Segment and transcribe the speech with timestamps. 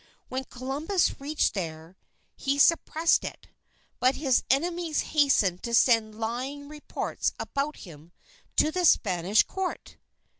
[0.29, 1.95] When Columbus reached there,
[2.35, 3.49] he suppressed it.
[3.99, 8.11] But his enemies hastened to send lying reports about him
[8.55, 9.97] to the Spanish Court.